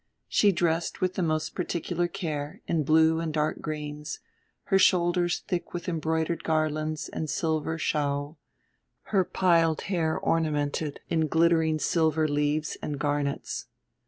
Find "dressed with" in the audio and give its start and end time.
0.51-1.13